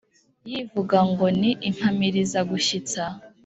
Yivuga 0.49 0.97
ngo 1.09 1.25
ni 1.39 1.51
Impamiriza-gushyitsa! 1.69 3.03